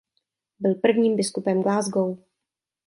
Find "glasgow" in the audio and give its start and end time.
1.63-2.17